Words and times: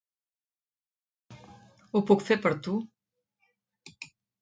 Ho 1.93 2.03
puc 2.09 2.27
fer 2.31 2.41
per 2.49 2.57
tu? 2.67 2.83